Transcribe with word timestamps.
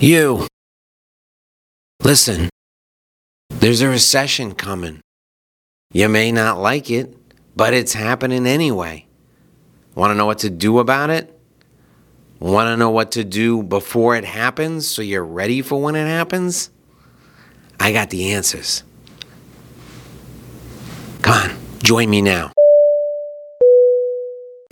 You. 0.00 0.46
Listen, 2.04 2.48
there's 3.50 3.80
a 3.80 3.88
recession 3.88 4.54
coming. 4.54 5.00
You 5.92 6.08
may 6.08 6.30
not 6.30 6.60
like 6.60 6.88
it, 6.88 7.16
but 7.56 7.74
it's 7.74 7.94
happening 7.94 8.46
anyway. 8.46 9.06
Want 9.96 10.12
to 10.12 10.14
know 10.14 10.26
what 10.26 10.38
to 10.38 10.50
do 10.50 10.78
about 10.78 11.10
it? 11.10 11.36
Want 12.38 12.68
to 12.68 12.76
know 12.76 12.90
what 12.90 13.10
to 13.12 13.24
do 13.24 13.64
before 13.64 14.14
it 14.14 14.24
happens 14.24 14.86
so 14.86 15.02
you're 15.02 15.24
ready 15.24 15.62
for 15.62 15.82
when 15.82 15.96
it 15.96 16.06
happens? 16.06 16.70
I 17.80 17.90
got 17.90 18.10
the 18.10 18.32
answers. 18.32 18.84
Come 21.22 21.50
on, 21.50 21.56
join 21.82 22.08
me 22.08 22.22
now. 22.22 22.52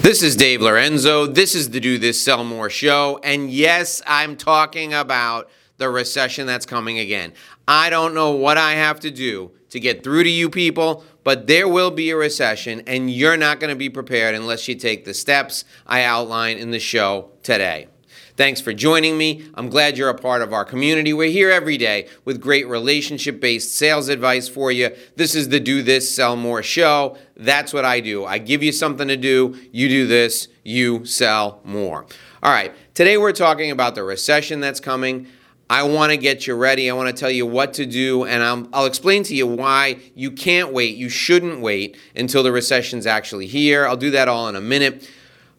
This 0.07 0.23
is 0.23 0.37
Dave 0.37 0.63
Lorenzo. 0.63 1.27
This 1.27 1.57
is 1.57 1.71
the 1.71 1.81
Do 1.81 1.99
This 1.99 2.23
Sell 2.23 2.45
More 2.45 2.71
show. 2.71 3.19
And 3.25 3.51
yes, 3.51 4.01
I'm 4.07 4.37
talking 4.37 4.95
about 4.95 5.51
the 5.79 5.89
recession 5.89 6.47
that's 6.47 6.65
coming 6.65 7.01
again. 7.01 7.33
I 7.67 7.91
don't 7.91 8.15
know 8.15 8.31
what 8.31 8.57
I 8.57 8.75
have 8.75 9.01
to 9.01 9.11
do 9.11 9.51
to 9.71 9.81
get 9.81 10.05
through 10.05 10.23
to 10.23 10.31
you 10.31 10.49
people, 10.49 11.03
but 11.25 11.49
there 11.49 11.67
will 11.67 11.91
be 11.91 12.11
a 12.11 12.17
recession, 12.17 12.85
and 12.87 13.11
you're 13.11 13.37
not 13.37 13.59
going 13.59 13.71
to 13.71 13.77
be 13.77 13.91
prepared 13.91 14.37
unless 14.37 14.69
you 14.69 14.77
take 14.77 15.05
the 15.05 15.13
steps 15.13 15.65
I 15.89 16.05
outline 16.05 16.59
in 16.59 16.71
the 16.71 16.79
show 16.79 17.33
today. 17.43 17.89
Thanks 18.37 18.61
for 18.61 18.75
joining 18.75 19.17
me. 19.17 19.47
I'm 19.55 19.71
glad 19.71 19.97
you're 19.97 20.11
a 20.11 20.15
part 20.15 20.43
of 20.43 20.53
our 20.53 20.67
community. 20.67 21.15
We're 21.15 21.31
here 21.31 21.51
every 21.51 21.79
day 21.79 22.07
with 22.27 22.39
great 22.39 22.69
relationship 22.69 23.41
based 23.41 23.75
sales 23.75 24.11
advice 24.11 24.47
for 24.47 24.71
you. 24.71 24.95
This 25.17 25.35
is 25.35 25.49
the 25.49 25.59
Do 25.59 25.83
This, 25.83 26.15
Sell 26.15 26.37
More 26.37 26.63
show. 26.63 27.17
That's 27.39 27.73
what 27.73 27.87
I 27.87 28.01
do. 28.01 28.27
I 28.27 28.37
give 28.37 28.63
you 28.63 28.73
something 28.73 29.09
to 29.09 29.17
do, 29.17 29.59
you 29.73 29.89
do 29.89 30.07
this, 30.07 30.49
you 30.65 31.07
sell 31.07 31.63
more. 31.65 32.05
All 32.43 32.53
right, 32.53 32.75
today 32.93 33.17
we're 33.17 33.33
talking 33.33 33.71
about 33.71 33.95
the 33.95 34.05
recession 34.05 34.61
that's 34.61 34.81
coming. 34.81 35.29
I 35.71 35.85
want 35.85 36.13
to 36.13 36.19
get 36.19 36.47
you 36.47 36.57
ready. 36.57 36.91
I 36.91 36.93
want 36.93 37.09
to 37.09 37.19
tell 37.19 37.31
you 37.31 37.47
what 37.47 37.73
to 37.75 37.87
do, 37.87 38.25
and 38.25 38.43
i 38.43 38.79
will 38.79 38.87
explain 38.87 39.23
to 39.25 39.35
you 39.35 39.47
why 39.47 39.99
you 40.15 40.31
can't 40.31 40.75
wait. 40.75 40.97
You 40.97 41.09
shouldn't 41.09 41.61
wait 41.61 41.97
until 42.15 42.43
the 42.43 42.53
recession's 42.53 43.07
actually 43.07 43.47
here. 43.47 43.87
I'll 43.87 43.97
do 43.97 44.11
that 44.11 44.29
all 44.29 44.47
in 44.49 44.57
a 44.57 44.61
minute. 44.61 45.09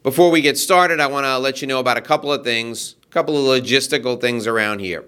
Before 0.08 0.32
we 0.32 0.40
get 0.40 0.58
started, 0.58 1.02
I 1.02 1.08
want 1.08 1.26
to 1.26 1.38
let 1.38 1.62
you 1.62 1.68
know 1.68 1.82
about 1.82 1.98
a 1.98 2.02
couple 2.02 2.32
of 2.32 2.42
things, 2.46 2.96
a 3.04 3.08
couple 3.08 3.36
of 3.38 3.62
logistical 3.62 4.22
things 4.22 4.48
around 4.48 4.80
here. 4.80 5.04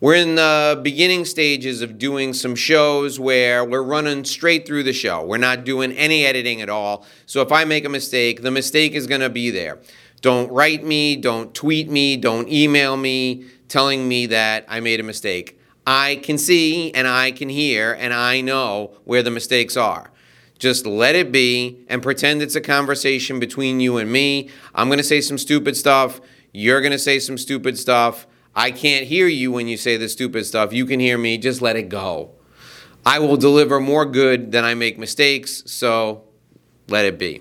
We're 0.00 0.14
in 0.14 0.36
the 0.36 0.80
beginning 0.82 1.26
stages 1.26 1.82
of 1.82 1.98
doing 1.98 2.32
some 2.32 2.54
shows 2.54 3.20
where 3.20 3.66
we're 3.66 3.82
running 3.82 4.24
straight 4.24 4.66
through 4.66 4.84
the 4.84 4.94
show. 4.94 5.22
We're 5.22 5.36
not 5.36 5.64
doing 5.64 5.92
any 5.92 6.24
editing 6.24 6.62
at 6.62 6.70
all. 6.70 7.04
So 7.26 7.42
if 7.42 7.52
I 7.52 7.66
make 7.66 7.84
a 7.84 7.90
mistake, 7.90 8.40
the 8.40 8.50
mistake 8.50 8.92
is 8.92 9.06
going 9.06 9.20
to 9.20 9.28
be 9.28 9.50
there. 9.50 9.78
Don't 10.22 10.50
write 10.50 10.84
me, 10.84 11.16
don't 11.16 11.52
tweet 11.54 11.90
me, 11.90 12.16
don't 12.16 12.48
email 12.48 12.96
me 12.96 13.44
telling 13.68 14.08
me 14.08 14.24
that 14.24 14.64
I 14.68 14.80
made 14.80 15.00
a 15.00 15.02
mistake. 15.02 15.60
I 15.86 16.18
can 16.22 16.38
see 16.38 16.94
and 16.94 17.06
I 17.06 17.32
can 17.32 17.50
hear 17.50 17.92
and 17.92 18.14
I 18.14 18.40
know 18.40 18.92
where 19.04 19.22
the 19.22 19.30
mistakes 19.30 19.76
are. 19.76 20.10
Just 20.60 20.86
let 20.86 21.16
it 21.16 21.32
be 21.32 21.84
and 21.88 22.02
pretend 22.02 22.42
it's 22.42 22.54
a 22.54 22.60
conversation 22.60 23.40
between 23.40 23.80
you 23.80 23.96
and 23.96 24.12
me. 24.12 24.50
I'm 24.74 24.88
going 24.88 24.98
to 24.98 25.04
say 25.04 25.22
some 25.22 25.38
stupid 25.38 25.74
stuff. 25.76 26.20
You're 26.52 26.82
going 26.82 26.92
to 26.92 26.98
say 26.98 27.18
some 27.18 27.38
stupid 27.38 27.78
stuff. 27.78 28.26
I 28.54 28.70
can't 28.70 29.06
hear 29.06 29.26
you 29.26 29.50
when 29.52 29.68
you 29.68 29.78
say 29.78 29.96
the 29.96 30.08
stupid 30.08 30.44
stuff. 30.44 30.72
You 30.72 30.84
can 30.84 31.00
hear 31.00 31.16
me. 31.16 31.38
Just 31.38 31.62
let 31.62 31.76
it 31.76 31.88
go. 31.88 32.32
I 33.06 33.20
will 33.20 33.38
deliver 33.38 33.80
more 33.80 34.04
good 34.04 34.52
than 34.52 34.64
I 34.64 34.74
make 34.74 34.98
mistakes, 34.98 35.62
so 35.64 36.24
let 36.88 37.06
it 37.06 37.18
be. 37.18 37.40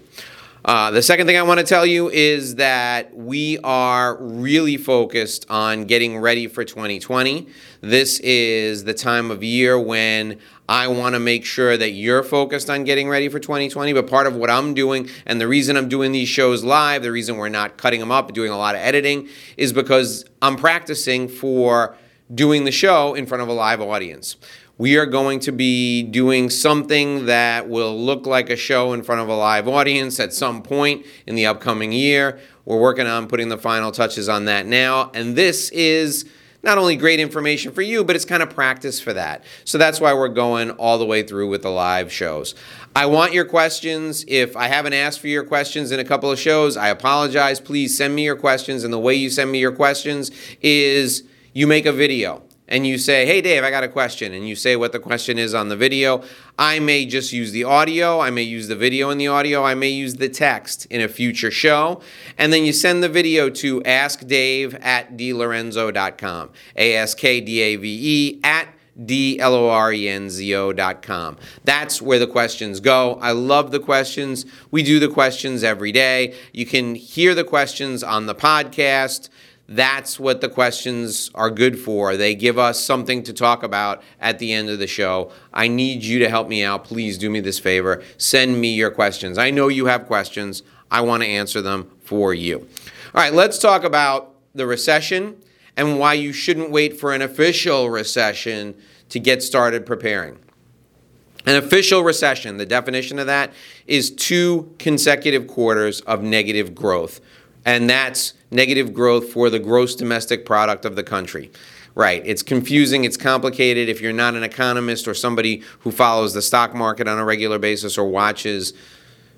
Uh, 0.65 0.91
the 0.91 1.02
second 1.02 1.25
thing 1.25 1.38
I 1.38 1.43
want 1.43 1.61
to 1.61 1.65
tell 1.65 1.85
you 1.85 2.09
is 2.09 2.55
that 2.55 3.15
we 3.15 3.57
are 3.59 4.17
really 4.21 4.75
focused 4.75 5.45
on 5.49 5.85
getting 5.85 6.17
ready 6.17 6.47
for 6.47 6.65
2020. 6.65 7.47
This 7.79 8.19
is 8.19 8.83
the 8.83 8.93
time 8.93 9.31
of 9.31 9.41
year 9.41 9.80
when 9.80 10.37
I 10.67 10.89
want 10.89 11.15
to 11.15 11.19
make 11.19 11.45
sure 11.45 11.77
that 11.77 11.91
you're 11.91 12.23
focused 12.23 12.69
on 12.69 12.83
getting 12.83 13.07
ready 13.07 13.30
for 13.30 13.39
2020. 13.39 13.93
But 13.93 14.08
part 14.08 14.27
of 14.27 14.36
what 14.36 14.49
I'm 14.49 14.73
doing, 14.73 15.09
and 15.25 15.39
the 15.39 15.47
reason 15.47 15.77
I'm 15.77 15.87
doing 15.87 16.11
these 16.11 16.30
shows 16.30 16.61
live, 16.61 17.03
the 17.03 17.11
reason 17.11 17.37
we're 17.37 17.47
not 17.47 17.77
cutting 17.77 18.02
them 18.02 18.11
up, 18.11 18.33
doing 18.33 18.52
a 18.52 18.58
lot 18.58 18.76
of 18.76 18.81
editing, 18.81 19.30
is 19.55 19.71
because 19.71 20.26
I'm 20.41 20.58
practicing 20.58 21.30
for 21.30 21.95
doing 22.36 22.65
the 22.65 22.71
show 22.71 23.14
in 23.15 23.26
front 23.26 23.41
of 23.41 23.47
a 23.47 23.53
live 23.53 23.81
audience 23.81 24.36
we 24.79 24.97
are 24.97 25.05
going 25.05 25.41
to 25.41 25.51
be 25.51 26.01
doing 26.03 26.49
something 26.49 27.25
that 27.25 27.67
will 27.67 27.95
look 27.99 28.25
like 28.25 28.49
a 28.49 28.55
show 28.55 28.93
in 28.93 29.03
front 29.03 29.19
of 29.19 29.27
a 29.27 29.35
live 29.35 29.67
audience 29.67 30.21
at 30.21 30.33
some 30.33 30.63
point 30.63 31.05
in 31.27 31.35
the 31.35 31.45
upcoming 31.45 31.91
year. 31.91 32.39
We're 32.63 32.79
working 32.79 33.05
on 33.05 33.27
putting 33.27 33.49
the 33.49 33.57
final 33.57 33.91
touches 33.91 34.29
on 34.29 34.45
that 34.45 34.65
now. 34.65 35.11
And 35.13 35.35
this 35.35 35.69
is 35.71 36.23
not 36.63 36.77
only 36.77 36.95
great 36.95 37.19
information 37.19 37.73
for 37.73 37.81
you, 37.81 38.05
but 38.05 38.15
it's 38.15 38.23
kind 38.23 38.41
of 38.41 38.51
practice 38.51 39.01
for 39.01 39.11
that. 39.11 39.43
So 39.65 39.77
that's 39.77 39.99
why 39.99 40.13
we're 40.13 40.29
going 40.29 40.71
all 40.71 40.97
the 40.97 41.05
way 41.05 41.23
through 41.23 41.49
with 41.49 41.61
the 41.61 41.69
live 41.69 42.09
shows. 42.09 42.55
I 42.95 43.05
want 43.05 43.33
your 43.33 43.45
questions. 43.45 44.23
If 44.29 44.55
I 44.55 44.69
haven't 44.69 44.93
asked 44.93 45.19
for 45.19 45.27
your 45.27 45.43
questions 45.43 45.91
in 45.91 45.99
a 45.99 46.05
couple 46.05 46.31
of 46.31 46.39
shows, 46.39 46.77
I 46.77 46.87
apologize. 46.87 47.59
Please 47.59 47.97
send 47.97 48.15
me 48.15 48.23
your 48.23 48.37
questions. 48.37 48.85
And 48.85 48.93
the 48.93 48.99
way 48.99 49.15
you 49.15 49.29
send 49.29 49.51
me 49.51 49.59
your 49.59 49.73
questions 49.73 50.31
is 50.61 51.23
you 51.51 51.67
make 51.67 51.85
a 51.85 51.91
video 51.91 52.43
and 52.69 52.87
you 52.87 52.97
say, 52.97 53.25
Hey, 53.25 53.41
Dave, 53.41 53.63
I 53.63 53.69
got 53.69 53.83
a 53.83 53.89
question, 53.89 54.33
and 54.33 54.47
you 54.47 54.55
say 54.55 54.77
what 54.77 54.93
the 54.93 54.99
question 54.99 55.37
is 55.37 55.53
on 55.53 55.67
the 55.67 55.75
video, 55.75 56.23
I 56.57 56.80
may 56.80 57.05
just 57.05 57.33
use 57.33 57.52
the 57.52 57.65
audio, 57.65 58.21
I 58.21 58.30
may 58.30 58.43
use 58.43 58.69
the 58.69 58.75
video 58.75 59.09
and 59.09 59.19
the 59.19 59.27
audio, 59.27 59.63
I 59.63 59.75
may 59.75 59.89
use 59.89 60.15
the 60.15 60.30
text 60.30 60.85
in 60.85 61.02
a 61.02 61.09
future 61.09 61.52
show. 61.52 62.02
And 62.37 62.53
then 62.53 62.63
you 62.63 62.71
send 62.71 63.03
the 63.03 63.09
video 63.09 63.49
to 63.49 63.81
askdave 63.81 64.81
at 64.83 65.17
dlorenzo.com. 65.17 66.52
A 66.77 66.95
S 66.95 67.15
K 67.15 67.41
D 67.41 67.59
A 67.59 67.75
V 67.75 67.99
E 68.02 68.39
at 68.43 68.69
D-L-O-R-E-N-Z-O. 69.05 70.73
That's 71.63 72.02
where 72.02 72.19
the 72.19 72.27
questions 72.27 72.79
go. 72.79 73.13
I 73.21 73.31
love 73.31 73.71
the 73.71 73.79
questions. 73.79 74.45
We 74.71 74.83
do 74.83 74.99
the 74.99 75.08
questions 75.08 75.63
every 75.63 75.91
day. 75.91 76.35
You 76.52 76.65
can 76.65 76.95
hear 76.95 77.33
the 77.33 77.45
questions 77.45 78.03
on 78.03 78.25
the 78.25 78.35
podcast. 78.35 79.29
That's 79.69 80.19
what 80.19 80.41
the 80.41 80.49
questions 80.49 81.30
are 81.35 81.52
good 81.52 81.77
for. 81.77 82.17
They 82.17 82.33
give 82.33 82.57
us 82.57 82.83
something 82.83 83.21
to 83.21 83.33
talk 83.33 83.61
about 83.61 84.02
at 84.19 84.39
the 84.39 84.52
end 84.52 84.67
of 84.67 84.80
the 84.80 84.87
show. 84.87 85.31
I 85.53 85.67
need 85.67 86.03
you 86.03 86.17
to 86.19 86.30
help 86.30 86.47
me 86.47 86.63
out. 86.63 86.85
Please 86.85 87.19
do 87.19 87.30
me 87.30 87.39
this 87.39 87.59
favor. 87.59 88.02
Send 88.17 88.59
me 88.59 88.73
your 88.73 88.89
questions. 88.89 89.37
I 89.37 89.52
know 89.52 89.67
you 89.67 89.85
have 89.85 90.08
questions. 90.08 90.63
I 90.89 91.02
want 91.02 91.21
to 91.21 91.29
answer 91.29 91.61
them 91.61 91.91
for 92.02 92.33
you. 92.33 92.67
All 93.13 93.21
right, 93.21 93.31
let's 93.31 93.59
talk 93.59 93.83
about 93.83 94.33
the 94.55 94.65
recession 94.65 95.39
and 95.77 95.99
why 95.99 96.15
you 96.15 96.33
shouldn't 96.33 96.71
wait 96.71 96.99
for 96.99 97.13
an 97.13 97.21
official 97.21 97.91
recession 97.91 98.73
to 99.09 99.19
get 99.19 99.43
started 99.43 99.85
preparing. 99.85 100.39
An 101.45 101.55
official 101.55 102.03
recession, 102.03 102.58
the 102.58 102.65
definition 102.65 103.19
of 103.19 103.27
that 103.27 103.53
is 103.85 104.09
two 104.09 104.73
consecutive 104.79 105.45
quarters 105.45 106.02
of 106.02 106.23
negative 106.23 106.73
growth 106.73 107.21
and 107.65 107.89
that's 107.89 108.33
negative 108.52 108.93
growth 108.93 109.31
for 109.31 109.49
the 109.49 109.59
gross 109.59 109.95
domestic 109.95 110.45
product 110.45 110.86
of 110.86 110.95
the 110.95 111.03
country. 111.03 111.52
Right. 111.95 112.21
It's 112.25 112.43
confusing, 112.43 113.03
it's 113.03 113.17
complicated. 113.17 113.89
If 113.89 113.99
you're 113.99 114.14
not 114.14 114.36
an 114.36 114.43
economist 114.43 115.08
or 115.08 115.14
somebody 115.14 115.64
who 115.80 115.92
follows 115.92 116.33
the 116.33 116.42
stock 116.42 116.73
market 116.73 117.08
on 117.08 117.17
a 117.17 117.25
regular 117.25 117.59
basis 117.59 117.97
or 117.97 118.08
watches 118.08 118.73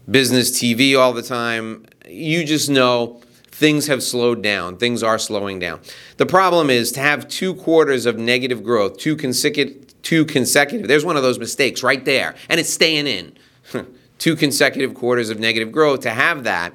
business 0.09 0.52
TV 0.52 0.98
all 0.98 1.14
the 1.14 1.24
time, 1.24 1.86
you 2.08 2.44
just 2.44 2.70
know 2.70 3.22
things 3.52 3.88
have 3.88 4.04
slowed 4.04 4.44
down. 4.44 4.78
Things 4.78 5.02
are 5.02 5.18
slowing 5.18 5.59
down. 5.59 5.80
The 6.18 6.26
problem 6.26 6.70
is 6.70 6.92
to 6.94 7.00
have 7.00 7.28
two 7.28 7.56
quarters 7.56 8.06
of 8.06 8.18
negative 8.18 8.64
growth, 8.64 8.98
two 8.98 9.16
consecutive 9.16 9.88
two 10.02 10.26
consecutive. 10.26 10.88
There's 10.88 11.06
one 11.06 11.16
of 11.16 11.24
those 11.24 11.40
mistakes 11.40 11.84
right 11.84 12.03
there, 12.03 12.36
and 12.50 12.59
it's 12.59 12.72
staying 12.72 13.08
in. 13.08 13.38
two 14.18 14.36
consecutive 14.36 14.94
quarters 14.94 15.30
of 15.30 15.40
negative 15.40 15.72
growth 15.72 16.02
to 16.02 16.09
have 16.09 16.44
that 16.44 16.74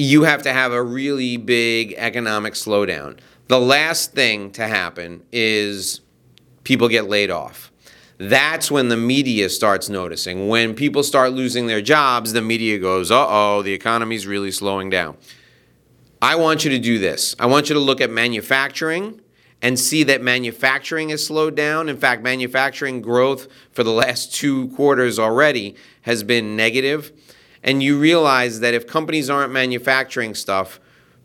you 0.00 0.22
have 0.22 0.42
to 0.42 0.52
have 0.52 0.72
a 0.72 0.82
really 0.82 1.36
big 1.36 1.92
economic 1.98 2.54
slowdown. 2.54 3.18
The 3.48 3.60
last 3.60 4.12
thing 4.12 4.50
to 4.52 4.66
happen 4.66 5.24
is 5.30 6.00
people 6.64 6.88
get 6.88 7.06
laid 7.06 7.30
off. 7.30 7.70
That's 8.16 8.70
when 8.70 8.88
the 8.88 8.96
media 8.96 9.50
starts 9.50 9.90
noticing. 9.90 10.48
When 10.48 10.74
people 10.74 11.02
start 11.02 11.32
losing 11.32 11.66
their 11.66 11.82
jobs, 11.82 12.32
the 12.32 12.40
media 12.40 12.78
goes, 12.78 13.10
uh 13.10 13.26
oh, 13.28 13.60
the 13.60 13.74
economy's 13.74 14.26
really 14.26 14.50
slowing 14.50 14.88
down. 14.88 15.18
I 16.22 16.36
want 16.36 16.64
you 16.64 16.70
to 16.70 16.78
do 16.78 16.98
this. 16.98 17.36
I 17.38 17.44
want 17.44 17.68
you 17.68 17.74
to 17.74 17.80
look 17.80 18.00
at 18.00 18.10
manufacturing 18.10 19.20
and 19.60 19.78
see 19.78 20.02
that 20.04 20.22
manufacturing 20.22 21.10
has 21.10 21.26
slowed 21.26 21.54
down. 21.54 21.90
In 21.90 21.98
fact, 21.98 22.22
manufacturing 22.22 23.02
growth 23.02 23.48
for 23.72 23.84
the 23.84 23.92
last 23.92 24.34
two 24.34 24.68
quarters 24.68 25.18
already 25.18 25.76
has 26.02 26.22
been 26.22 26.56
negative 26.56 27.12
and 27.62 27.82
you 27.82 27.98
realize 27.98 28.60
that 28.60 28.74
if 28.74 28.86
companies 28.86 29.28
aren't 29.28 29.52
manufacturing 29.52 30.34
stuff, 30.34 30.80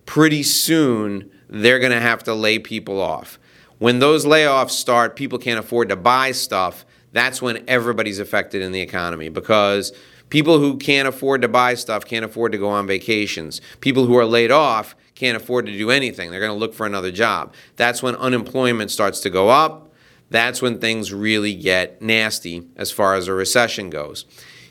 pretty 0.06 0.44
soon 0.44 1.32
they're 1.50 1.80
going 1.80 1.92
to 1.92 2.00
have 2.00 2.24
to 2.24 2.34
lay 2.34 2.60
people 2.60 3.00
off. 3.00 3.40
When 3.78 4.00
those 4.00 4.26
layoffs 4.26 4.72
start, 4.72 5.16
people 5.16 5.40
can't 5.40 5.60
afford 5.60 5.90
to 5.90 5.96
buy 5.96 6.32
stuff. 6.32 6.86
That's 7.12 7.42
when 7.42 7.64
everybody's 7.68 8.20
affected 8.20 8.62
in 8.62 8.72
the 8.72 8.82
economy 8.82 9.30
because 9.30 9.94
People 10.30 10.60
who 10.60 10.78
can't 10.78 11.08
afford 11.08 11.42
to 11.44 11.48
buy 11.48 11.76
stuff 11.76 12.06
can't 12.06 12.26
afford 12.26 12.52
to 12.52 12.58
go 12.58 12.70
on 12.70 12.88
vacations. 12.88 13.62
People 13.80 14.06
who 14.06 14.18
are 14.18 14.26
laid 14.26 14.52
off 14.52 14.96
can't 15.14 15.38
afford 15.38 15.66
to 15.68 15.72
do 15.72 15.92
anything. 15.92 16.32
They're 16.32 16.40
going 16.40 16.52
to 16.52 16.58
look 16.58 16.74
for 16.74 16.86
another 16.86 17.12
job. 17.12 17.54
That's 17.76 18.02
when 18.02 18.16
unemployment 18.16 18.92
starts 18.92 19.20
to 19.22 19.30
go 19.30 19.50
up. 19.50 19.94
That's 20.32 20.62
when 20.62 20.80
things 20.80 21.14
really 21.14 21.54
get 21.54 22.02
nasty 22.02 22.68
as 22.76 22.92
far 22.92 23.14
as 23.16 23.28
a 23.28 23.34
recession 23.34 23.90
goes. 23.92 24.26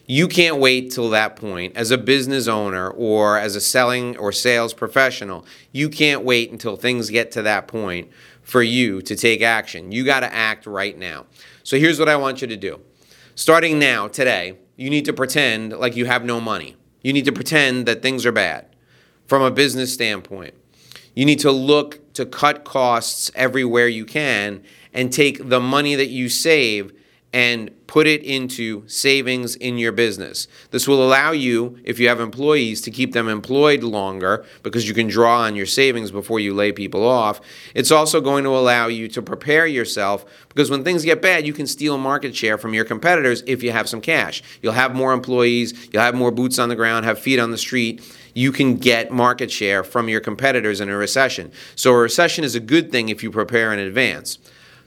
You 0.06 0.28
can't 0.28 0.58
wait 0.58 0.90
till 0.90 1.08
that 1.10 1.36
point 1.36 1.76
as 1.76 1.90
a 1.90 1.96
business 1.96 2.46
owner 2.46 2.90
or 2.90 3.38
as 3.38 3.56
a 3.56 3.60
selling 3.60 4.16
or 4.18 4.32
sales 4.32 4.74
professional. 4.74 5.46
You 5.72 5.88
can't 5.88 6.24
wait 6.24 6.50
until 6.50 6.76
things 6.76 7.08
get 7.08 7.32
to 7.32 7.42
that 7.42 7.68
point 7.68 8.10
for 8.42 8.62
you 8.62 9.00
to 9.00 9.16
take 9.16 9.40
action. 9.40 9.92
You 9.92 10.04
got 10.04 10.20
to 10.20 10.32
act 10.32 10.66
right 10.66 10.98
now. 10.98 11.24
So 11.62 11.78
here's 11.78 11.98
what 11.98 12.10
I 12.10 12.16
want 12.16 12.42
you 12.42 12.48
to 12.48 12.56
do. 12.56 12.80
Starting 13.34 13.78
now, 13.78 14.06
today, 14.06 14.58
you 14.76 14.90
need 14.90 15.06
to 15.06 15.14
pretend 15.14 15.72
like 15.72 15.96
you 15.96 16.04
have 16.04 16.24
no 16.24 16.38
money. 16.38 16.76
You 17.02 17.14
need 17.14 17.24
to 17.24 17.32
pretend 17.32 17.86
that 17.86 18.02
things 18.02 18.26
are 18.26 18.32
bad 18.32 18.66
from 19.26 19.40
a 19.42 19.50
business 19.50 19.92
standpoint. 19.92 20.54
You 21.14 21.24
need 21.24 21.40
to 21.40 21.50
look 21.50 22.12
to 22.14 22.26
cut 22.26 22.64
costs 22.64 23.30
everywhere 23.34 23.88
you 23.88 24.04
can 24.04 24.62
and 24.92 25.12
take 25.12 25.48
the 25.48 25.60
money 25.60 25.94
that 25.94 26.08
you 26.08 26.28
save 26.28 26.92
and 27.34 27.72
put 27.88 28.06
it 28.06 28.22
into 28.22 28.84
savings 28.86 29.56
in 29.56 29.76
your 29.76 29.90
business. 29.90 30.46
This 30.70 30.86
will 30.86 31.04
allow 31.04 31.32
you, 31.32 31.76
if 31.82 31.98
you 31.98 32.08
have 32.08 32.20
employees, 32.20 32.80
to 32.82 32.92
keep 32.92 33.12
them 33.12 33.28
employed 33.28 33.82
longer 33.82 34.46
because 34.62 34.86
you 34.86 34.94
can 34.94 35.08
draw 35.08 35.40
on 35.40 35.56
your 35.56 35.66
savings 35.66 36.12
before 36.12 36.38
you 36.38 36.54
lay 36.54 36.70
people 36.70 37.04
off. 37.04 37.40
It's 37.74 37.90
also 37.90 38.20
going 38.20 38.44
to 38.44 38.50
allow 38.50 38.86
you 38.86 39.08
to 39.08 39.20
prepare 39.20 39.66
yourself 39.66 40.24
because 40.48 40.70
when 40.70 40.84
things 40.84 41.04
get 41.04 41.20
bad, 41.20 41.44
you 41.44 41.52
can 41.52 41.66
steal 41.66 41.98
market 41.98 42.36
share 42.36 42.56
from 42.56 42.72
your 42.72 42.84
competitors 42.84 43.42
if 43.48 43.64
you 43.64 43.72
have 43.72 43.88
some 43.88 44.00
cash. 44.00 44.40
You'll 44.62 44.72
have 44.74 44.94
more 44.94 45.12
employees, 45.12 45.88
you'll 45.92 46.02
have 46.02 46.14
more 46.14 46.30
boots 46.30 46.60
on 46.60 46.68
the 46.68 46.76
ground, 46.76 47.04
have 47.04 47.18
feet 47.18 47.40
on 47.40 47.50
the 47.50 47.58
street. 47.58 48.00
You 48.32 48.52
can 48.52 48.76
get 48.76 49.10
market 49.10 49.50
share 49.50 49.82
from 49.82 50.08
your 50.08 50.20
competitors 50.20 50.80
in 50.80 50.88
a 50.88 50.96
recession. 50.96 51.50
So, 51.74 51.92
a 51.92 51.98
recession 51.98 52.44
is 52.44 52.54
a 52.54 52.60
good 52.60 52.92
thing 52.92 53.08
if 53.08 53.24
you 53.24 53.32
prepare 53.32 53.72
in 53.72 53.80
advance. 53.80 54.38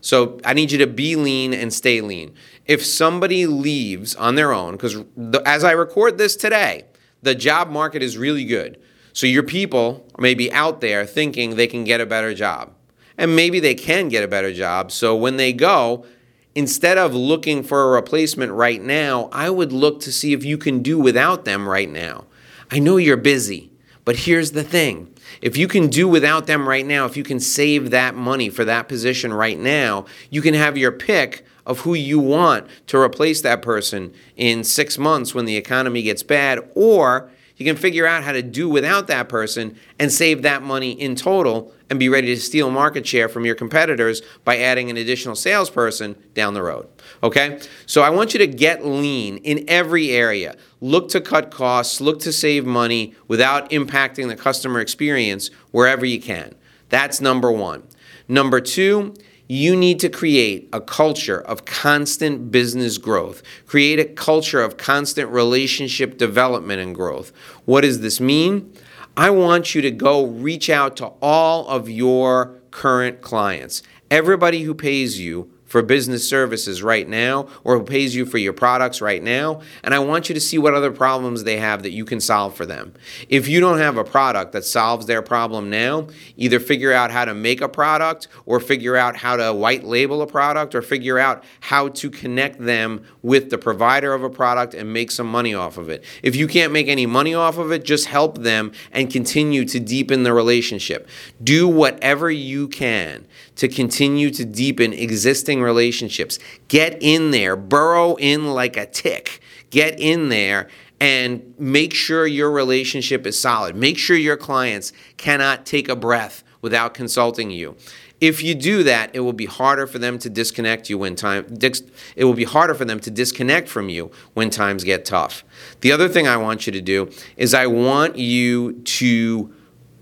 So 0.01 0.39
I 0.45 0.53
need 0.53 0.71
you 0.71 0.77
to 0.79 0.87
be 0.87 1.15
lean 1.15 1.53
and 1.53 1.73
stay 1.73 2.01
lean. 2.01 2.33
If 2.65 2.85
somebody 2.85 3.45
leaves 3.45 4.15
on 4.15 4.35
their 4.35 4.51
own, 4.53 4.73
because 4.73 4.97
as 5.45 5.63
I 5.63 5.71
record 5.71 6.17
this 6.17 6.35
today, 6.35 6.85
the 7.21 7.35
job 7.35 7.69
market 7.69 8.03
is 8.03 8.17
really 8.17 8.45
good. 8.45 8.79
So 9.13 9.25
your 9.25 9.43
people 9.43 10.07
may 10.19 10.33
be 10.33 10.51
out 10.51 10.81
there 10.81 11.05
thinking 11.05 11.55
they 11.55 11.67
can 11.67 11.83
get 11.83 12.01
a 12.01 12.05
better 12.05 12.33
job. 12.33 12.73
And 13.17 13.35
maybe 13.35 13.59
they 13.59 13.73
can 13.73 14.09
get 14.09 14.23
a 14.23 14.27
better 14.27 14.53
job. 14.53 14.91
So 14.91 15.15
when 15.15 15.37
they 15.37 15.51
go, 15.53 16.05
instead 16.53 16.97
of 16.97 17.15
looking 17.15 17.63
for 17.63 17.83
a 17.83 17.95
replacement 17.95 18.51
right 18.51 18.81
now, 18.81 19.29
I 19.31 19.49
would 19.49 19.71
look 19.71 19.99
to 20.01 20.11
see 20.11 20.33
if 20.33 20.45
you 20.45 20.57
can 20.57 20.83
do 20.83 20.99
without 20.99 21.45
them 21.45 21.67
right 21.67 21.89
now. 21.89 22.25
I 22.69 22.79
know 22.79 22.97
you're 22.97 23.17
busy, 23.17 23.71
but 24.05 24.17
here's 24.17 24.51
the 24.51 24.63
thing 24.63 25.13
if 25.41 25.57
you 25.57 25.67
can 25.67 25.87
do 25.87 26.07
without 26.07 26.47
them 26.47 26.67
right 26.67 26.85
now, 26.85 27.05
if 27.05 27.17
you 27.17 27.23
can 27.23 27.39
save 27.39 27.91
that 27.91 28.15
money 28.15 28.49
for 28.49 28.65
that 28.65 28.87
position 28.87 29.33
right 29.33 29.59
now, 29.59 30.05
you 30.29 30.41
can 30.41 30.53
have 30.53 30.77
your 30.77 30.91
pick 30.91 31.45
of 31.65 31.81
who 31.81 31.93
you 31.93 32.19
want 32.19 32.65
to 32.87 32.97
replace 32.97 33.41
that 33.41 33.61
person 33.61 34.13
in 34.35 34.63
six 34.63 34.97
months 34.97 35.35
when 35.35 35.45
the 35.45 35.57
economy 35.57 36.01
gets 36.01 36.23
bad, 36.23 36.59
or 36.75 37.29
you 37.57 37.65
can 37.65 37.75
figure 37.75 38.05
out 38.05 38.23
how 38.23 38.31
to 38.31 38.41
do 38.41 38.69
without 38.69 39.07
that 39.07 39.27
person 39.27 39.77
and 39.99 40.11
save 40.11 40.43
that 40.43 40.61
money 40.61 40.91
in 40.91 41.15
total 41.15 41.73
and 41.89 41.99
be 41.99 42.09
ready 42.09 42.27
to 42.27 42.39
steal 42.39 42.69
market 42.69 43.05
share 43.05 43.27
from 43.27 43.45
your 43.45 43.55
competitors 43.55 44.21
by 44.43 44.57
adding 44.57 44.89
an 44.89 44.97
additional 44.97 45.35
salesperson 45.35 46.15
down 46.33 46.53
the 46.53 46.61
road. 46.61 46.87
Okay? 47.23 47.59
So 47.85 48.01
I 48.01 48.09
want 48.09 48.33
you 48.33 48.39
to 48.39 48.47
get 48.47 48.85
lean 48.85 49.37
in 49.37 49.65
every 49.67 50.11
area. 50.11 50.55
Look 50.81 51.09
to 51.09 51.21
cut 51.21 51.49
costs, 51.49 51.99
look 51.99 52.19
to 52.21 52.31
save 52.31 52.65
money 52.65 53.15
without 53.27 53.69
impacting 53.71 54.27
the 54.27 54.35
customer 54.35 54.79
experience 54.79 55.49
wherever 55.71 56.05
you 56.05 56.21
can. 56.21 56.53
That's 56.89 57.19
number 57.19 57.51
one. 57.51 57.83
Number 58.27 58.61
two, 58.61 59.15
you 59.47 59.75
need 59.75 59.99
to 60.01 60.09
create 60.09 60.67
a 60.73 60.81
culture 60.81 61.39
of 61.39 61.65
constant 61.65 62.51
business 62.51 62.97
growth. 62.97 63.41
Create 63.65 63.99
a 63.99 64.05
culture 64.05 64.61
of 64.61 64.77
constant 64.77 65.29
relationship 65.29 66.17
development 66.17 66.81
and 66.81 66.93
growth. 66.93 67.31
What 67.65 67.81
does 67.81 68.01
this 68.01 68.19
mean? 68.19 68.73
I 69.15 69.29
want 69.29 69.73
you 69.73 69.81
to 69.81 69.91
go 69.91 70.25
reach 70.25 70.69
out 70.69 70.97
to 70.97 71.07
all 71.21 71.67
of 71.67 71.89
your 71.89 72.59
current 72.71 73.21
clients. 73.21 73.81
Everybody 74.11 74.63
who 74.63 74.73
pays 74.73 75.19
you 75.19 75.51
for 75.67 75.83
business 75.83 76.27
services 76.27 76.81
right 76.81 77.07
now 77.07 77.47
or 77.63 77.77
who 77.77 77.83
pays 77.83 78.15
you 78.15 78.25
for 78.25 78.37
your 78.37 78.53
products 78.53 79.01
right 79.01 79.21
now. 79.21 79.61
And 79.83 79.93
I 79.93 79.99
want 79.99 80.29
you 80.29 80.35
to 80.35 80.41
see 80.41 80.57
what 80.57 80.73
other 80.73 80.91
problems 80.91 81.43
they 81.43 81.57
have 81.57 81.83
that 81.83 81.91
you 81.91 82.05
can 82.05 82.19
solve 82.19 82.55
for 82.55 82.65
them. 82.65 82.93
If 83.29 83.47
you 83.47 83.59
don't 83.59 83.79
have 83.79 83.97
a 83.97 84.03
product 84.03 84.53
that 84.53 84.65
solves 84.65 85.05
their 85.05 85.21
problem 85.21 85.69
now, 85.69 86.07
either 86.35 86.59
figure 86.59 86.93
out 86.93 87.11
how 87.11 87.25
to 87.25 87.33
make 87.33 87.61
a 87.61 87.69
product 87.69 88.27
or 88.45 88.59
figure 88.59 88.95
out 88.95 89.17
how 89.17 89.35
to 89.35 89.53
white 89.53 89.83
label 89.83 90.21
a 90.21 90.27
product 90.27 90.73
or 90.73 90.81
figure 90.81 91.19
out 91.19 91.43
how 91.59 91.89
to 91.89 92.09
connect 92.09 92.59
them 92.59 93.05
with 93.21 93.49
the 93.49 93.57
provider 93.57 94.13
of 94.13 94.23
a 94.23 94.29
product 94.29 94.73
and 94.73 94.91
make 94.93 95.11
some 95.11 95.27
money 95.27 95.53
off 95.53 95.77
of 95.77 95.89
it. 95.89 96.03
If 96.23 96.35
you 96.35 96.47
can't 96.47 96.71
make 96.71 96.87
any 96.87 97.05
money 97.05 97.33
off 97.33 97.57
of 97.57 97.71
it, 97.71 97.83
just 97.83 98.05
help 98.05 98.39
them 98.39 98.71
and 98.91 99.11
continue 99.11 99.65
to 99.65 99.79
deepen 99.79 100.23
the 100.23 100.33
relationship. 100.33 101.07
Do 101.43 101.67
whatever 101.67 102.31
you 102.31 102.67
can 102.67 103.27
to 103.57 103.67
continue 103.67 104.29
to 104.31 104.45
deepen 104.45 104.93
existing 104.93 105.61
relationships. 105.61 106.39
Get 106.67 106.97
in 107.01 107.31
there, 107.31 107.55
burrow 107.55 108.15
in 108.15 108.53
like 108.53 108.77
a 108.77 108.85
tick. 108.85 109.41
Get 109.69 109.99
in 109.99 110.29
there 110.29 110.69
and 110.99 111.53
make 111.59 111.93
sure 111.93 112.25
your 112.25 112.51
relationship 112.51 113.27
is 113.27 113.39
solid. 113.39 113.75
Make 113.75 113.97
sure 113.97 114.15
your 114.15 114.37
clients 114.37 114.93
cannot 115.17 115.65
take 115.65 115.89
a 115.89 115.95
breath 115.95 116.43
without 116.61 116.93
consulting 116.93 117.51
you. 117.51 117.75
If 118.19 118.41
you 118.41 118.55
do 118.55 118.81
that, 118.83 119.11
it 119.13 119.19
will 119.19 119.33
be 119.33 119.45
harder 119.45 119.85
for 119.85 119.99
them 119.99 120.17
to 120.19 120.29
disconnect 120.29 120.89
you 120.89 120.97
when 120.97 121.15
time 121.15 121.45
it 121.61 122.23
will 122.23 122.33
be 122.33 122.45
harder 122.45 122.73
for 122.73 122.83
them 122.83 122.99
to 123.01 123.11
disconnect 123.11 123.69
from 123.69 123.89
you 123.89 124.11
when 124.33 124.49
times 124.49 124.83
get 124.83 125.05
tough. 125.05 125.43
The 125.81 125.91
other 125.91 126.09
thing 126.09 126.27
I 126.27 126.37
want 126.37 126.65
you 126.65 126.73
to 126.73 126.81
do 126.81 127.11
is 127.35 127.53
I 127.53 127.67
want 127.67 128.17
you 128.17 128.73
to 128.73 129.53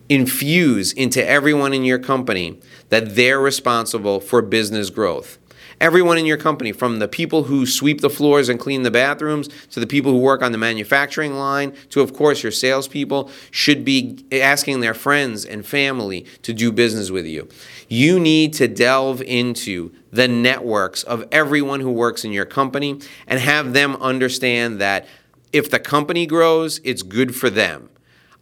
infuse 0.10 0.94
into 0.94 1.26
everyone 1.28 1.74
in 1.74 1.84
your 1.84 2.00
company 2.00 2.60
that 2.90 3.16
they're 3.16 3.40
responsible 3.40 4.20
for 4.20 4.42
business 4.42 4.90
growth. 4.90 5.38
Everyone 5.82 6.18
in 6.18 6.26
your 6.26 6.38
company, 6.38 6.72
from 6.72 7.00
the 7.00 7.08
people 7.08 7.44
who 7.44 7.66
sweep 7.66 8.00
the 8.00 8.10
floors 8.10 8.48
and 8.48 8.58
clean 8.58 8.84
the 8.84 8.92
bathrooms 8.92 9.50
to 9.72 9.82
the 9.82 9.88
people 9.88 10.14
who 10.14 10.20
work 10.20 10.42
on 10.42 10.54
the 10.54 10.58
manufacturing 10.58 11.34
line 11.34 11.74
to, 11.90 12.00
of 12.00 12.14
course, 12.14 12.44
your 12.44 12.52
salespeople, 12.52 13.30
should 13.52 13.84
be 13.84 14.24
asking 14.32 14.80
their 14.80 14.94
friends 14.94 15.44
and 15.44 15.66
family 15.66 16.26
to 16.44 16.54
do 16.54 16.72
business 16.72 17.12
with 17.12 17.26
you. 17.26 17.50
You 17.90 18.22
need 18.22 18.54
to 18.54 18.70
delve 18.70 19.22
into 19.22 19.92
the 20.12 20.30
networks 20.30 21.04
of 21.04 21.26
everyone 21.30 21.82
who 21.82 21.92
works 21.92 22.24
in 22.24 22.32
your 22.32 22.46
company 22.46 23.02
and 23.28 23.40
have 23.42 23.74
them 23.74 23.98
understand 23.98 24.80
that 24.80 25.06
if 25.52 25.70
the 25.70 25.80
company 25.80 26.26
grows, 26.26 26.80
it's 26.86 27.02
good 27.04 27.36
for 27.36 27.50
them. 27.50 27.90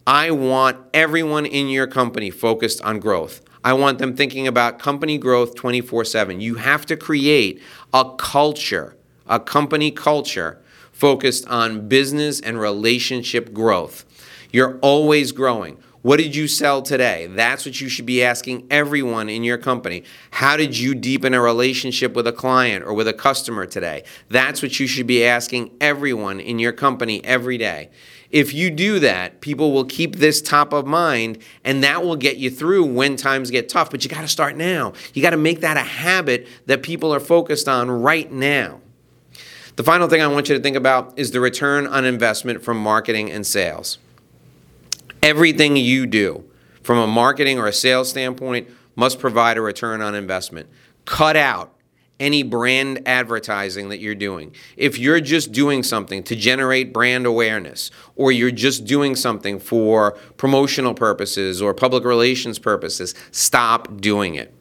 I 0.06 0.32
want 0.32 0.76
everyone 0.92 1.46
in 1.46 1.68
your 1.68 1.86
company 1.86 2.28
focused 2.30 2.82
on 2.82 2.98
growth. 2.98 3.40
I 3.64 3.72
want 3.72 3.98
them 3.98 4.14
thinking 4.14 4.46
about 4.46 4.78
company 4.78 5.16
growth 5.16 5.54
24 5.54 6.04
7. 6.04 6.42
You 6.42 6.56
have 6.56 6.84
to 6.86 6.96
create 6.96 7.62
a 7.94 8.12
culture, 8.18 8.96
a 9.26 9.40
company 9.40 9.90
culture 9.90 10.60
focused 10.92 11.48
on 11.48 11.88
business 11.88 12.38
and 12.38 12.60
relationship 12.60 13.54
growth. 13.54 14.04
You're 14.52 14.78
always 14.80 15.32
growing. 15.32 15.78
What 16.02 16.18
did 16.18 16.36
you 16.36 16.48
sell 16.48 16.82
today? 16.82 17.28
That's 17.28 17.64
what 17.64 17.80
you 17.80 17.88
should 17.88 18.04
be 18.04 18.22
asking 18.22 18.66
everyone 18.70 19.30
in 19.30 19.42
your 19.42 19.56
company. 19.56 20.04
How 20.32 20.58
did 20.58 20.76
you 20.76 20.94
deepen 20.94 21.32
a 21.32 21.40
relationship 21.40 22.12
with 22.12 22.26
a 22.26 22.32
client 22.32 22.84
or 22.84 22.92
with 22.92 23.08
a 23.08 23.14
customer 23.14 23.64
today? 23.64 24.04
That's 24.28 24.60
what 24.60 24.78
you 24.78 24.86
should 24.86 25.06
be 25.06 25.24
asking 25.24 25.70
everyone 25.80 26.40
in 26.40 26.58
your 26.58 26.72
company 26.72 27.24
every 27.24 27.56
day. 27.56 27.88
If 28.34 28.52
you 28.52 28.68
do 28.68 28.98
that, 28.98 29.40
people 29.40 29.70
will 29.70 29.84
keep 29.84 30.16
this 30.16 30.42
top 30.42 30.72
of 30.72 30.88
mind 30.88 31.38
and 31.62 31.84
that 31.84 32.02
will 32.02 32.16
get 32.16 32.36
you 32.36 32.50
through 32.50 32.84
when 32.84 33.14
times 33.14 33.48
get 33.48 33.68
tough. 33.68 33.92
But 33.92 34.02
you 34.02 34.10
got 34.10 34.22
to 34.22 34.28
start 34.28 34.56
now. 34.56 34.92
You 35.12 35.22
got 35.22 35.30
to 35.30 35.36
make 35.36 35.60
that 35.60 35.76
a 35.76 35.82
habit 35.82 36.48
that 36.66 36.82
people 36.82 37.14
are 37.14 37.20
focused 37.20 37.68
on 37.68 37.88
right 37.88 38.32
now. 38.32 38.80
The 39.76 39.84
final 39.84 40.08
thing 40.08 40.20
I 40.20 40.26
want 40.26 40.48
you 40.48 40.56
to 40.56 40.60
think 40.60 40.74
about 40.74 41.16
is 41.16 41.30
the 41.30 41.38
return 41.38 41.86
on 41.86 42.04
investment 42.04 42.64
from 42.64 42.76
marketing 42.76 43.30
and 43.30 43.46
sales. 43.46 43.98
Everything 45.22 45.76
you 45.76 46.04
do 46.04 46.44
from 46.82 46.98
a 46.98 47.06
marketing 47.06 47.60
or 47.60 47.68
a 47.68 47.72
sales 47.72 48.10
standpoint 48.10 48.68
must 48.96 49.20
provide 49.20 49.58
a 49.58 49.60
return 49.60 50.00
on 50.00 50.16
investment. 50.16 50.68
Cut 51.04 51.36
out 51.36 51.73
any 52.20 52.42
brand 52.42 53.00
advertising 53.06 53.88
that 53.88 53.98
you're 53.98 54.14
doing. 54.14 54.54
If 54.76 54.98
you're 54.98 55.20
just 55.20 55.52
doing 55.52 55.82
something 55.82 56.22
to 56.24 56.36
generate 56.36 56.92
brand 56.92 57.26
awareness, 57.26 57.90
or 58.16 58.30
you're 58.30 58.50
just 58.50 58.84
doing 58.84 59.16
something 59.16 59.58
for 59.58 60.12
promotional 60.36 60.94
purposes 60.94 61.60
or 61.60 61.74
public 61.74 62.04
relations 62.04 62.58
purposes, 62.58 63.14
stop 63.30 64.00
doing 64.00 64.36
it. 64.36 64.54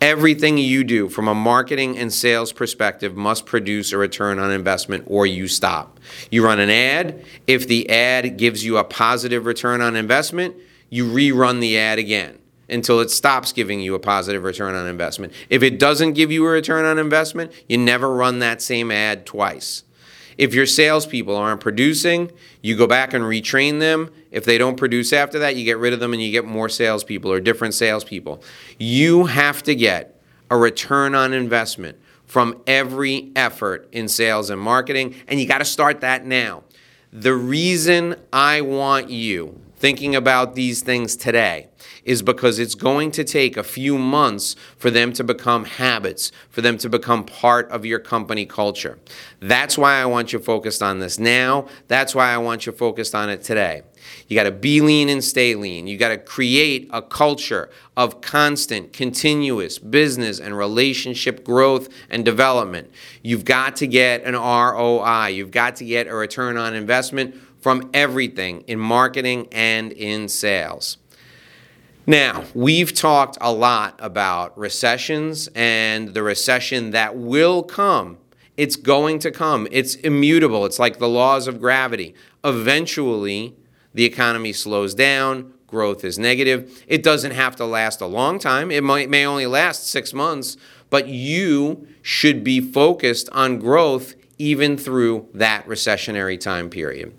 Everything 0.00 0.58
you 0.58 0.84
do 0.84 1.08
from 1.08 1.26
a 1.26 1.34
marketing 1.34 1.96
and 1.96 2.12
sales 2.12 2.52
perspective 2.52 3.16
must 3.16 3.46
produce 3.46 3.92
a 3.92 3.98
return 3.98 4.38
on 4.38 4.50
investment 4.50 5.04
or 5.06 5.26
you 5.26 5.48
stop. 5.48 5.98
You 6.30 6.44
run 6.44 6.60
an 6.60 6.68
ad. 6.68 7.24
If 7.46 7.66
the 7.66 7.88
ad 7.88 8.36
gives 8.36 8.62
you 8.62 8.76
a 8.76 8.84
positive 8.84 9.46
return 9.46 9.80
on 9.80 9.96
investment, 9.96 10.54
you 10.90 11.06
rerun 11.06 11.60
the 11.60 11.78
ad 11.78 11.98
again 11.98 12.38
until 12.68 13.00
it 13.00 13.10
stops 13.10 13.52
giving 13.52 13.80
you 13.80 13.94
a 13.94 13.98
positive 13.98 14.42
return 14.42 14.74
on 14.74 14.86
investment. 14.86 15.32
If 15.48 15.62
it 15.62 15.78
doesn't 15.78 16.14
give 16.14 16.32
you 16.32 16.44
a 16.46 16.50
return 16.50 16.84
on 16.84 16.98
investment, 16.98 17.52
you 17.68 17.78
never 17.78 18.12
run 18.12 18.40
that 18.40 18.60
same 18.60 18.90
ad 18.90 19.26
twice. 19.26 19.84
If 20.38 20.52
your 20.52 20.66
salespeople 20.66 21.34
aren't 21.34 21.60
producing, 21.62 22.30
you 22.60 22.76
go 22.76 22.86
back 22.86 23.14
and 23.14 23.24
retrain 23.24 23.80
them. 23.80 24.10
If 24.30 24.44
they 24.44 24.58
don't 24.58 24.76
produce 24.76 25.12
after 25.12 25.38
that, 25.38 25.56
you 25.56 25.64
get 25.64 25.78
rid 25.78 25.94
of 25.94 26.00
them 26.00 26.12
and 26.12 26.22
you 26.22 26.30
get 26.30 26.44
more 26.44 26.68
salespeople 26.68 27.32
or 27.32 27.40
different 27.40 27.74
salespeople. 27.74 28.42
You 28.78 29.26
have 29.26 29.62
to 29.62 29.74
get 29.74 30.20
a 30.50 30.56
return 30.56 31.14
on 31.14 31.32
investment 31.32 31.98
from 32.26 32.60
every 32.66 33.30
effort 33.34 33.88
in 33.92 34.08
sales 34.08 34.50
and 34.50 34.60
marketing, 34.60 35.14
and 35.26 35.40
you 35.40 35.46
got 35.46 35.58
to 35.58 35.64
start 35.64 36.00
that 36.00 36.26
now. 36.26 36.64
The 37.12 37.34
reason 37.34 38.16
I 38.32 38.60
want 38.60 39.08
you 39.08 39.58
thinking 39.76 40.14
about 40.14 40.54
these 40.54 40.82
things 40.82 41.16
today 41.16 41.68
is 42.04 42.22
because 42.22 42.58
it's 42.58 42.74
going 42.74 43.10
to 43.10 43.24
take 43.24 43.56
a 43.56 43.62
few 43.62 43.98
months 43.98 44.56
for 44.78 44.90
them 44.90 45.12
to 45.12 45.24
become 45.24 45.64
habits, 45.64 46.32
for 46.50 46.60
them 46.60 46.78
to 46.78 46.88
become 46.88 47.24
part 47.24 47.68
of 47.70 47.84
your 47.84 47.98
company 47.98 48.46
culture. 48.46 48.98
That's 49.40 49.76
why 49.76 49.94
I 50.00 50.06
want 50.06 50.32
you 50.32 50.38
focused 50.38 50.82
on 50.82 51.00
this 51.00 51.18
now. 51.18 51.66
That's 51.88 52.14
why 52.14 52.32
I 52.32 52.38
want 52.38 52.64
you 52.64 52.72
focused 52.72 53.14
on 53.14 53.28
it 53.28 53.42
today. 53.42 53.82
You 54.28 54.36
got 54.36 54.44
to 54.44 54.52
be 54.52 54.80
lean 54.80 55.08
and 55.08 55.22
stay 55.22 55.56
lean. 55.56 55.88
You 55.88 55.96
got 55.96 56.10
to 56.10 56.18
create 56.18 56.88
a 56.92 57.02
culture 57.02 57.70
of 57.96 58.20
constant, 58.20 58.92
continuous 58.92 59.78
business 59.78 60.38
and 60.38 60.56
relationship 60.56 61.42
growth 61.44 61.88
and 62.08 62.24
development. 62.24 62.90
You've 63.22 63.44
got 63.44 63.76
to 63.76 63.86
get 63.86 64.22
an 64.22 64.34
ROI. 64.34 65.28
You've 65.28 65.50
got 65.50 65.76
to 65.76 65.84
get 65.84 66.06
a 66.06 66.14
return 66.14 66.56
on 66.56 66.74
investment 66.74 67.34
from 67.66 67.90
everything 67.92 68.60
in 68.68 68.78
marketing 68.78 69.48
and 69.50 69.90
in 69.90 70.28
sales. 70.28 70.98
Now, 72.06 72.44
we've 72.54 72.94
talked 72.94 73.36
a 73.40 73.52
lot 73.52 73.98
about 73.98 74.56
recessions 74.56 75.48
and 75.52 76.14
the 76.14 76.22
recession 76.22 76.92
that 76.92 77.16
will 77.16 77.64
come. 77.64 78.18
It's 78.56 78.76
going 78.76 79.18
to 79.18 79.32
come. 79.32 79.66
It's 79.72 79.96
immutable. 79.96 80.64
It's 80.64 80.78
like 80.78 81.00
the 81.00 81.08
laws 81.08 81.48
of 81.48 81.58
gravity. 81.60 82.14
Eventually, 82.44 83.56
the 83.94 84.04
economy 84.04 84.52
slows 84.52 84.94
down, 84.94 85.52
growth 85.66 86.04
is 86.04 86.20
negative. 86.20 86.84
It 86.86 87.02
doesn't 87.02 87.32
have 87.32 87.56
to 87.56 87.64
last 87.64 88.00
a 88.00 88.06
long 88.06 88.38
time. 88.38 88.70
It 88.70 88.84
might, 88.84 89.10
may 89.10 89.26
only 89.26 89.46
last 89.46 89.88
six 89.88 90.14
months, 90.14 90.56
but 90.88 91.08
you 91.08 91.88
should 92.00 92.44
be 92.44 92.60
focused 92.60 93.28
on 93.32 93.58
growth 93.58 94.14
even 94.38 94.76
through 94.76 95.28
that 95.34 95.66
recessionary 95.66 96.38
time 96.38 96.68
period. 96.68 97.14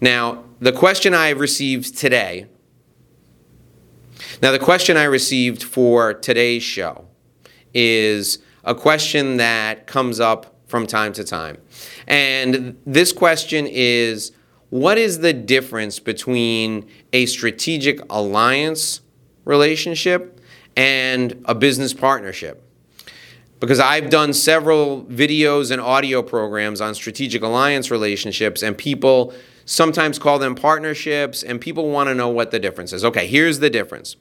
Now, 0.00 0.44
the 0.60 0.72
question 0.72 1.14
I 1.14 1.28
have 1.28 1.40
received 1.40 1.96
today, 1.96 2.46
now 4.42 4.50
the 4.50 4.58
question 4.58 4.96
I 4.96 5.04
received 5.04 5.62
for 5.62 6.14
today's 6.14 6.62
show 6.62 7.06
is 7.72 8.38
a 8.64 8.74
question 8.74 9.36
that 9.36 9.86
comes 9.86 10.18
up 10.18 10.56
from 10.66 10.86
time 10.86 11.12
to 11.12 11.24
time. 11.24 11.58
And 12.06 12.76
this 12.84 13.12
question 13.12 13.66
is 13.68 14.32
what 14.70 14.98
is 14.98 15.20
the 15.20 15.32
difference 15.32 16.00
between 16.00 16.88
a 17.12 17.26
strategic 17.26 18.00
alliance 18.10 19.00
relationship 19.44 20.40
and 20.76 21.40
a 21.44 21.54
business 21.54 21.94
partnership? 21.94 22.65
Because 23.60 23.80
I've 23.80 24.10
done 24.10 24.32
several 24.32 25.04
videos 25.04 25.70
and 25.70 25.80
audio 25.80 26.22
programs 26.22 26.80
on 26.80 26.94
strategic 26.94 27.42
alliance 27.42 27.90
relationships, 27.90 28.62
and 28.62 28.76
people 28.76 29.32
sometimes 29.64 30.18
call 30.18 30.38
them 30.38 30.54
partnerships, 30.54 31.42
and 31.42 31.60
people 31.60 31.90
want 31.90 32.08
to 32.08 32.14
know 32.14 32.28
what 32.28 32.50
the 32.50 32.58
difference 32.58 32.92
is. 32.92 33.04
Okay, 33.04 33.26
here's 33.26 33.58
the 33.58 33.70
difference. 33.70 34.16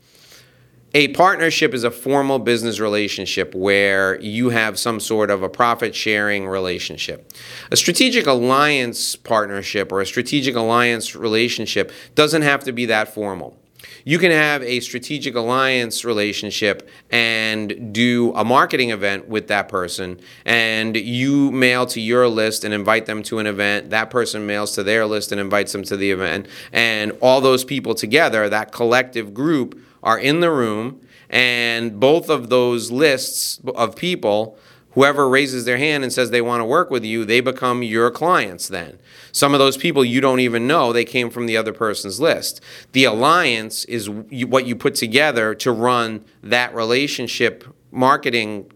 A 0.94 1.10
partnership 1.10 1.74
is 1.74 1.84
a 1.84 1.92
formal 1.92 2.39
business 2.39 2.80
relationship 2.80 3.54
where 3.54 4.18
you 4.22 4.50
have 4.51 4.80
some 4.80 5.01
sort 5.01 5.30
of 5.30 5.44
a 5.44 5.50
profit 5.50 5.94
sharing 5.94 6.48
relationship. 6.48 7.34
A 7.70 7.75
strategic 7.75 8.27
alliance 8.27 9.18
partnership 9.18 9.92
or 9.92 10.00
a 10.00 10.06
strategic 10.06 10.56
alliance 10.56 11.13
relationship 11.13 11.92
doesn't 12.15 12.44
have 12.44 12.63
to 12.63 12.72
be 12.72 12.86
that 12.86 13.13
formal 13.13 13.58
you 14.04 14.20
can 14.20 14.32
have 14.32 14.62
a 14.63 14.80
strategic 14.80 15.36
alliance 15.36 16.06
relationship 16.06 16.89
and 17.12 17.94
do 17.94 18.34
a 18.36 18.44
marketing 18.44 18.92
event 18.92 19.27
with 19.27 19.48
that 19.48 19.68
person 19.68 20.20
and 20.46 20.96
you 20.96 21.51
mail 21.51 21.86
to 21.88 22.00
your 22.00 22.27
list 22.27 22.63
and 22.63 22.74
invite 22.74 23.06
them 23.06 23.24
to 23.24 23.39
an 23.39 23.48
event. 23.48 23.89
That 23.89 24.10
person 24.10 24.46
mails 24.46 24.74
to 24.75 24.84
their 24.84 25.06
list 25.06 25.32
and 25.32 25.42
invites 25.42 25.72
them 25.72 25.84
to 25.84 25.98
the 25.98 26.12
event. 26.12 26.48
And 26.72 27.12
all 27.22 27.42
those 27.42 27.63
people 27.63 27.96
together 27.96 28.50
that 28.50 28.72
collective 28.72 29.34
group 29.34 29.80
are 30.04 30.20
in 30.20 30.39
the 30.39 30.51
room 30.51 31.01
and 31.30 32.00
both 32.00 32.30
of 32.30 32.50
those 32.50 32.92
lists 32.92 33.60
of 33.75 33.96
people 33.96 34.58
whoever 34.96 35.30
raises 35.30 35.66
their 35.66 35.78
hand 35.78 36.04
and 36.04 36.12
says 36.12 36.32
they 36.32 36.42
want 36.42 36.62
to 36.62 36.66
work 36.66 36.90
with 36.90 37.04
you, 37.06 37.24
they 37.24 37.42
become 37.42 37.84
your 37.84 38.10
clients 38.10 38.68
then. 38.68 38.98
Some 39.32 39.54
of 39.54 39.60
those 39.60 39.78
people 39.78 40.04
you 40.04 40.22
don't 40.22 40.40
even 40.40 40.66
know, 40.66 40.92
they 40.92 41.06
came 41.06 41.30
from 41.30 41.46
the 41.46 41.58
other 41.58 41.74
person's 41.74 42.20
list. 42.20 42.62
The 42.94 43.04
alliance 43.04 43.86
is 43.86 44.10
what 44.10 44.66
you 44.66 44.75
put 44.75 44.96
together 44.96 45.54
to 45.56 45.72
run 45.72 46.25
that 46.42 46.74
relationship 46.74 47.66
marketing 47.92 48.72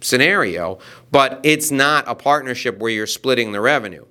scenario, 0.00 0.78
but 1.10 1.40
it's 1.42 1.70
not 1.70 2.04
a 2.06 2.14
partnership 2.14 2.78
where 2.78 2.90
you're 2.90 3.06
splitting 3.06 3.52
the 3.52 3.60
revenue. 3.60 4.04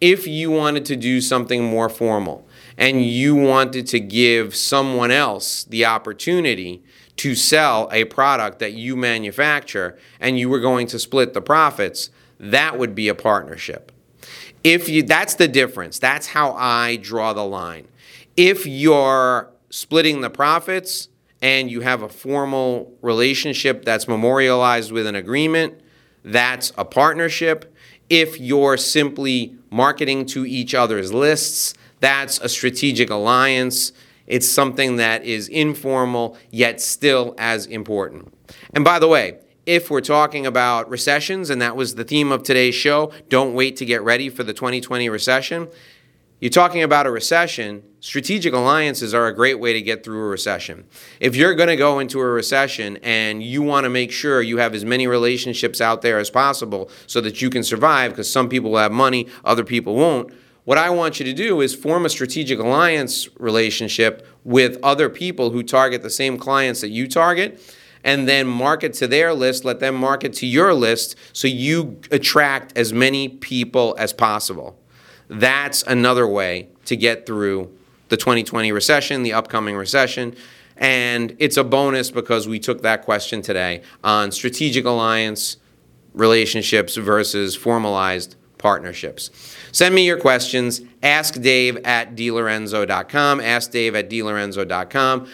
If 0.00 0.26
you 0.26 0.50
wanted 0.50 0.84
to 0.86 0.96
do 0.96 1.20
something 1.20 1.62
more 1.62 1.88
formal 1.88 2.46
and 2.76 3.04
you 3.04 3.34
wanted 3.34 3.86
to 3.88 4.00
give 4.00 4.54
someone 4.54 5.10
else 5.10 5.64
the 5.64 5.84
opportunity 5.84 6.82
to 7.18 7.34
sell 7.34 7.88
a 7.92 8.04
product 8.04 8.58
that 8.60 8.72
you 8.72 8.96
manufacture 8.96 9.98
and 10.20 10.38
you 10.38 10.48
were 10.48 10.60
going 10.60 10.86
to 10.88 10.98
split 10.98 11.34
the 11.34 11.42
profits, 11.42 12.10
that 12.40 12.78
would 12.78 12.94
be 12.94 13.08
a 13.08 13.14
partnership. 13.14 13.92
If 14.64 14.88
you 14.88 15.02
that's 15.02 15.34
the 15.34 15.48
difference. 15.48 15.98
That's 15.98 16.28
how 16.28 16.52
I 16.52 16.96
draw 16.96 17.32
the 17.32 17.44
line. 17.44 17.86
If 18.36 18.66
you're 18.66 19.50
splitting 19.70 20.20
the 20.20 20.30
profits 20.30 21.08
and 21.40 21.70
you 21.70 21.80
have 21.82 22.02
a 22.02 22.08
formal 22.08 22.92
relationship 23.02 23.84
that's 23.84 24.08
memorialized 24.08 24.90
with 24.92 25.06
an 25.06 25.14
agreement, 25.14 25.80
that's 26.24 26.72
a 26.76 26.84
partnership. 26.84 27.74
If 28.08 28.40
you're 28.40 28.76
simply 28.76 29.54
marketing 29.70 30.26
to 30.26 30.46
each 30.46 30.74
other's 30.74 31.12
lists, 31.12 31.74
that's 32.00 32.40
a 32.40 32.48
strategic 32.48 33.10
alliance. 33.10 33.92
It's 34.28 34.48
something 34.48 34.96
that 34.96 35.24
is 35.24 35.48
informal, 35.48 36.36
yet 36.50 36.80
still 36.80 37.34
as 37.38 37.66
important. 37.66 38.32
And 38.74 38.84
by 38.84 39.00
the 39.00 39.08
way, 39.08 39.38
if 39.66 39.90
we're 39.90 40.00
talking 40.00 40.46
about 40.46 40.88
recessions, 40.88 41.50
and 41.50 41.60
that 41.60 41.76
was 41.76 41.94
the 41.96 42.04
theme 42.04 42.30
of 42.30 42.42
today's 42.42 42.74
show, 42.74 43.10
don't 43.28 43.54
wait 43.54 43.76
to 43.76 43.84
get 43.84 44.02
ready 44.02 44.28
for 44.28 44.44
the 44.44 44.52
2020 44.54 45.08
recession. 45.08 45.68
You're 46.40 46.50
talking 46.50 46.84
about 46.84 47.06
a 47.06 47.10
recession, 47.10 47.82
strategic 48.00 48.54
alliances 48.54 49.12
are 49.12 49.26
a 49.26 49.34
great 49.34 49.58
way 49.58 49.72
to 49.72 49.82
get 49.82 50.04
through 50.04 50.20
a 50.20 50.28
recession. 50.28 50.86
If 51.18 51.34
you're 51.34 51.54
going 51.54 51.68
to 51.68 51.76
go 51.76 51.98
into 51.98 52.20
a 52.20 52.26
recession 52.26 52.98
and 53.02 53.42
you 53.42 53.60
want 53.60 53.84
to 53.84 53.90
make 53.90 54.12
sure 54.12 54.40
you 54.40 54.58
have 54.58 54.72
as 54.72 54.84
many 54.84 55.08
relationships 55.08 55.80
out 55.80 56.02
there 56.02 56.18
as 56.18 56.30
possible 56.30 56.90
so 57.06 57.20
that 57.22 57.42
you 57.42 57.50
can 57.50 57.64
survive, 57.64 58.12
because 58.12 58.30
some 58.30 58.48
people 58.48 58.70
will 58.70 58.78
have 58.78 58.92
money, 58.92 59.26
other 59.44 59.64
people 59.64 59.96
won't, 59.96 60.32
what 60.68 60.76
I 60.76 60.90
want 60.90 61.18
you 61.18 61.24
to 61.24 61.32
do 61.32 61.62
is 61.62 61.74
form 61.74 62.04
a 62.04 62.10
strategic 62.10 62.58
alliance 62.58 63.26
relationship 63.38 64.28
with 64.44 64.78
other 64.82 65.08
people 65.08 65.48
who 65.48 65.62
target 65.62 66.02
the 66.02 66.10
same 66.10 66.36
clients 66.36 66.82
that 66.82 66.90
you 66.90 67.08
target 67.08 67.58
and 68.04 68.28
then 68.28 68.46
market 68.46 68.92
to 68.92 69.08
their 69.08 69.32
list, 69.32 69.64
let 69.64 69.80
them 69.80 69.94
market 69.94 70.34
to 70.34 70.46
your 70.46 70.74
list 70.74 71.16
so 71.32 71.48
you 71.48 71.98
attract 72.10 72.76
as 72.76 72.92
many 72.92 73.30
people 73.30 73.96
as 73.98 74.12
possible. 74.12 74.78
That's 75.28 75.84
another 75.84 76.26
way 76.26 76.68
to 76.84 76.96
get 76.96 77.24
through 77.24 77.74
the 78.10 78.18
2020 78.18 78.70
recession, 78.70 79.22
the 79.22 79.32
upcoming 79.32 79.74
recession. 79.74 80.36
And 80.76 81.34
it's 81.38 81.56
a 81.56 81.64
bonus 81.64 82.10
because 82.10 82.46
we 82.46 82.58
took 82.58 82.82
that 82.82 83.06
question 83.06 83.40
today 83.40 83.80
on 84.04 84.32
strategic 84.32 84.84
alliance 84.84 85.56
relationships 86.12 86.96
versus 86.96 87.56
formalized 87.56 88.36
partnerships. 88.58 89.30
Send 89.72 89.94
me 89.94 90.06
your 90.06 90.18
questions. 90.18 90.80
Ask 91.02 91.40
Dave 91.40 91.76
at 91.78 92.16
dlorenzo.com. 92.16 93.40
Ask 93.40 93.70
Dave 93.70 93.94
at 93.94 94.10
dlorenzo.com. 94.10 95.28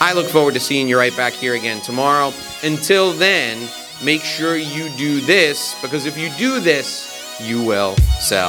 I 0.00 0.12
look 0.14 0.26
forward 0.26 0.54
to 0.54 0.60
seeing 0.60 0.88
you 0.88 0.96
right 0.96 1.16
back 1.16 1.32
here 1.32 1.54
again 1.54 1.80
tomorrow. 1.82 2.32
Until 2.62 3.12
then, 3.12 3.68
make 4.02 4.22
sure 4.22 4.56
you 4.56 4.88
do 4.96 5.20
this 5.20 5.80
because 5.82 6.06
if 6.06 6.16
you 6.16 6.30
do 6.38 6.60
this, 6.60 7.38
you 7.40 7.62
will 7.64 7.96
sell 8.18 8.48